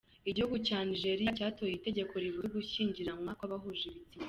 [0.29, 4.19] Igihugu cya Nigeria cyatoye itegeko ribuza ugushyingiranwa kw’abahuje ibitsina.